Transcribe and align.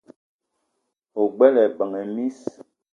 O 1.21 1.21
gbele 1.33 1.59
ebeng 1.67 1.95
e 2.01 2.03
miss: 2.15 2.39